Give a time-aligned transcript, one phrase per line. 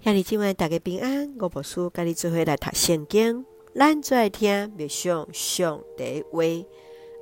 [0.00, 6.40] 兄弟姊妹大家平安，我无事甲你做伙来读圣经，咱做来听默想上帝话。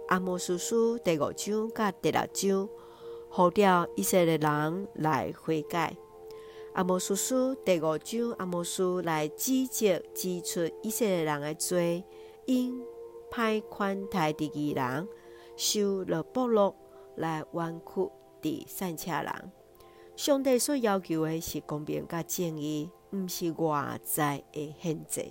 [0.09, 2.69] 阿摩叔叔第五章甲第六章，
[3.31, 5.97] 呼召以色列人来悔改。
[6.75, 12.05] 阿摩叔叔第五章，阿摩叔来指责指出以色列人的罪，
[12.45, 12.79] 因
[13.31, 15.09] 派款待第二人，
[15.57, 16.77] 受了剥落
[17.17, 18.11] 来弯曲
[18.43, 19.53] 第三车人。
[20.17, 25.27] 上帝所要求的是公平甲正义，毋是外在的限制。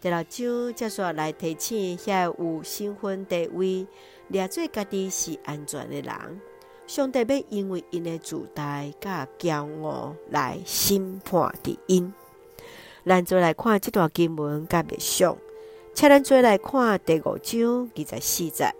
[0.00, 3.86] 第六章接续来提醒遐有身份地位、
[4.26, 6.40] 掠做家己是安全的人，
[6.88, 12.12] 上帝要因为因的自大甲骄傲来审判伫因。
[13.06, 15.38] 咱做来看这段经文甲默想，
[15.94, 18.74] 请咱做来看第五章二十四节，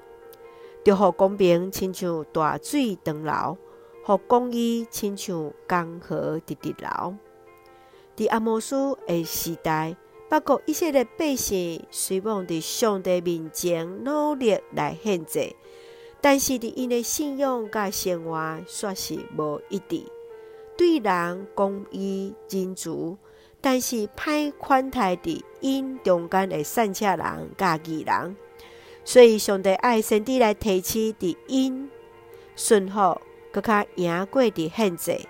[0.84, 3.56] 着互公平亲像大水长流。
[4.04, 7.16] 互公义亲像江河直直流。
[8.16, 9.96] 伫阿摩司的时代，
[10.28, 15.56] 北国以色列百姓虽望伫上帝面前努力来献祭，
[16.20, 20.04] 但是伫因的信仰甲生活却是无一致。
[20.76, 23.16] 对人公义真足，
[23.60, 28.36] 但是歹款待伫因中间的善车人甲义人。
[29.04, 31.90] 所以上帝爱先伫来提起伫因
[32.56, 33.20] 顺服。
[33.52, 35.28] 阁较赢过伫献祭，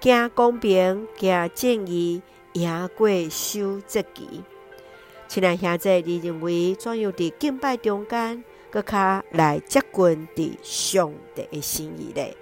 [0.00, 4.44] 行公平，行正义，赢过守节期。
[5.26, 12.34] 亲爱兄弟，你认为怎样伫敬拜中间，阁较来接近伫上帝的心意呢？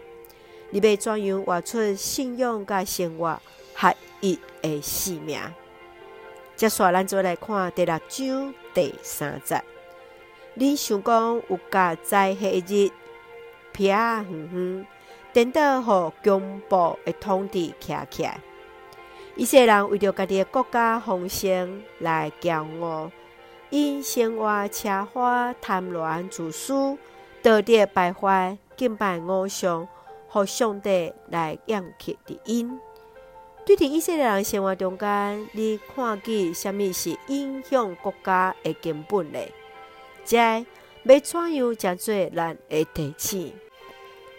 [0.71, 3.41] 你要怎样活出信仰甲生活
[3.75, 5.41] 合一的使命？
[6.55, 9.63] 接下，咱做来看第六章第三节。
[10.53, 12.93] 你想讲有甲在迄日，
[13.73, 14.87] 撇啊远远。
[15.33, 18.41] 颠倒，互强暴的统治徛起来。
[19.37, 23.11] 以色列人为着家己的国家丰盛来骄傲，
[23.71, 26.99] 因生活奢华、贪婪、自私、
[27.43, 29.87] 道德败坏、敬拜偶像，
[30.29, 32.81] 互上帝来厌弃的因。
[33.65, 39.39] 对伫以色列人生活中间，你看见什么是影响国家的根本呢？
[40.25, 43.53] 即要怎样才做咱的提醒？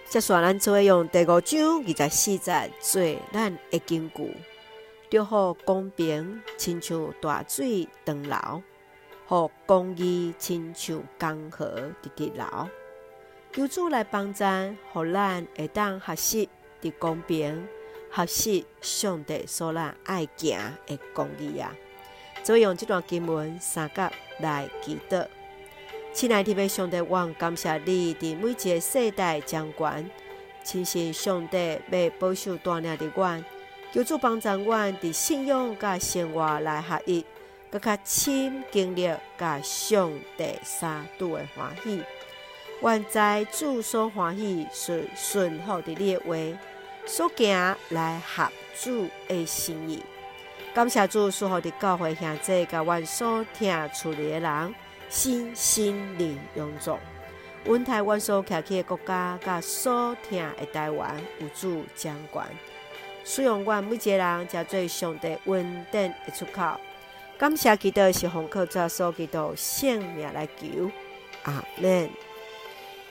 [0.09, 2.99] 接下来，咱做用第五章二十四节做
[3.31, 4.35] 咱的根据，
[5.07, 8.63] 着互公平亲像大水长流，
[9.27, 12.43] 互公义亲像江河直直流。
[13.53, 16.49] 求主来帮咱，互咱会当学习
[16.81, 17.67] 伫公平，
[18.11, 21.71] 学习上帝所咱爱行的公义啊！
[22.43, 25.27] 所以用这段经文三甲来祈祷。
[26.11, 30.03] 亲爱的上帝，我感谢你伫每一个世代掌管，
[30.63, 33.45] 亲信上帝要保守带领的阮，
[33.93, 37.23] 求主帮助阮伫信仰甲生活来合一，
[37.69, 42.03] 搁较深经历甲上帝三度的欢喜。
[42.81, 46.59] 愿在主所欢喜是顺服的你的话，
[47.05, 50.03] 所行来合主的心意。
[50.73, 54.75] 感谢主所予的教会兄弟甲阮所听出的人。
[55.09, 56.97] 心心灵永驻，
[57.65, 62.43] 阮台湾所徛起的国家，甲所听的台湾有主掌权，
[63.25, 66.79] 使用阮每一个人，才做上帝稳定的出口。
[67.37, 70.91] 感谢基督是奉靠主所基督性命来求，
[71.43, 72.09] 阿门。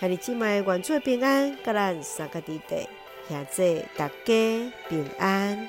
[0.00, 2.88] 兄弟姊妹，愿主平安，甲咱三个弟弟，
[3.28, 5.68] 兄弟大家平安。